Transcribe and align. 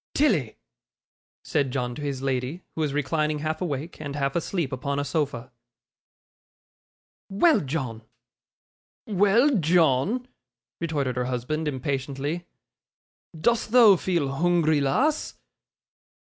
'Tilly!' 0.15 0.57
said 1.43 1.69
John 1.69 1.93
to 1.93 2.01
his 2.01 2.23
lady, 2.23 2.63
who 2.73 2.81
was 2.81 2.91
reclining 2.91 3.37
half 3.37 3.61
awake 3.61 4.01
and 4.01 4.15
half 4.15 4.35
asleep 4.35 4.71
upon 4.71 4.97
a 4.97 5.05
sofa. 5.05 5.51
'Well, 7.29 7.59
John!' 7.59 8.01
'Well, 9.05 9.57
John!' 9.59 10.27
retorted 10.79 11.17
her 11.17 11.25
husband, 11.25 11.67
impatiently. 11.67 12.47
'Dost 13.39 13.69
thou 13.73 13.95
feel 13.95 14.37
hoongry, 14.37 14.81
lass? 14.81 15.35